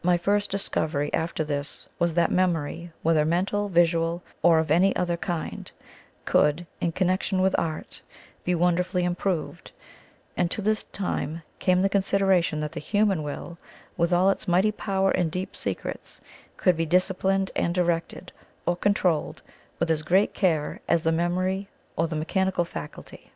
My 0.00 0.16
first 0.16 0.48
discovery 0.48 1.12
after 1.12 1.42
this 1.42 1.88
was 1.98 2.14
that 2.14 2.30
Memory, 2.30 2.92
whether 3.02 3.24
mental, 3.24 3.68
visual, 3.68 4.22
or 4.40 4.60
of 4.60 4.70
any 4.70 4.94
other 4.94 5.16
kind, 5.16 5.68
could, 6.24 6.68
in 6.80 6.92
connection 6.92 7.42
with 7.42 7.52
Art, 7.58 8.00
be 8.44 8.54
wonderfully 8.54 9.02
improved, 9.02 9.72
and 10.36 10.52
to 10.52 10.62
this 10.62 10.84
in 10.84 10.88
time 10.92 11.42
came 11.58 11.82
the 11.82 11.88
consideration 11.88 12.60
that 12.60 12.70
the 12.70 12.78
human 12.80 13.24
Will, 13.24 13.58
with 13.96 14.12
all 14.12 14.30
its 14.30 14.46
mighty 14.46 14.70
power 14.70 15.10
and 15.10 15.32
deep 15.32 15.56
secrets, 15.56 16.20
could 16.56 16.76
be 16.76 16.86
disciplined 16.86 17.50
and 17.56 17.74
directed, 17.74 18.30
or 18.66 18.76
controlled 18.76 19.42
with 19.80 19.90
as 19.90 20.04
great 20.04 20.32
care 20.32 20.78
as 20.86 21.02
the 21.02 21.10
memory 21.10 21.68
or 21.96 22.06
the 22.06 22.14
mechanical 22.14 22.64
faculty. 22.64 23.32